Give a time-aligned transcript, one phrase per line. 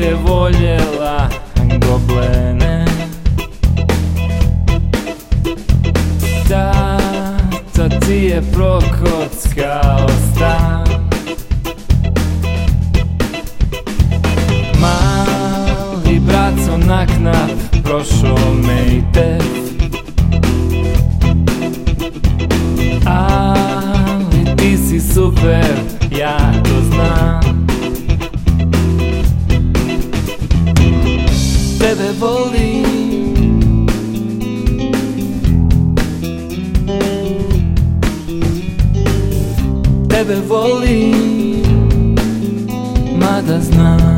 [0.00, 1.28] je voljela
[1.86, 2.84] goblene.
[6.48, 10.86] Tata ti je prokockao stan.
[14.80, 17.50] Mali braco naknap
[17.84, 19.38] prošao me i te.
[24.56, 25.99] Ti si super
[32.00, 33.86] Tebe volim
[40.08, 41.64] tebe volim
[43.20, 44.09] Mada znam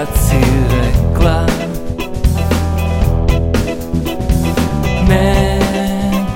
[0.00, 1.46] kad si rekla
[5.08, 5.58] Ne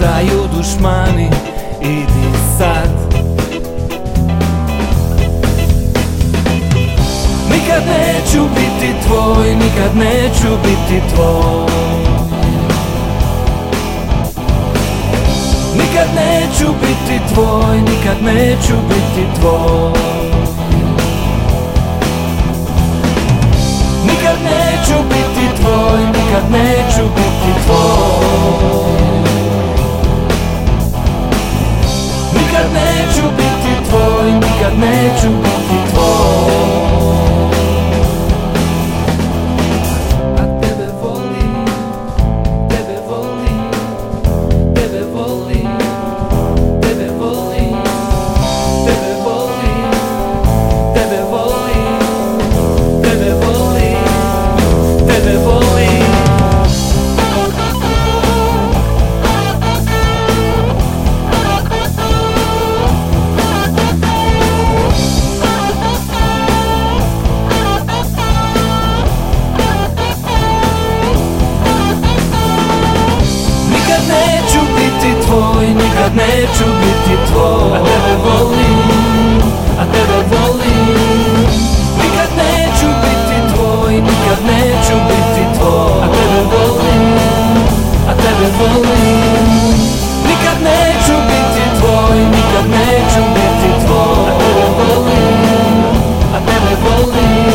[0.01, 1.31] daju dušmani,
[1.83, 2.89] idi sad.
[7.51, 11.67] Nikad neću biti tvoj, nikad neću biti tvoj.
[15.75, 20.34] Nikad neću biti tvoj, nikad neću biti tvoj
[26.35, 27.24] tvoj, nikad neću
[76.17, 77.71] neću biti tvoj.
[77.77, 78.79] A tebe volim,
[79.81, 81.47] a tebe volim.
[82.01, 85.93] Nikad neću biti tvoj, nikad neću biti tvoj.
[86.05, 87.05] A tebe volim,
[88.11, 89.47] a tebe volim.
[90.29, 94.27] Nikad neću biti tvoj, nikad neću biti tvoj.
[94.31, 95.79] A tebe volim,
[96.37, 97.51] a tebe volim.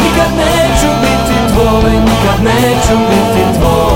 [0.00, 3.89] Nikad neću biti tvoj, nikad neću biti tvoj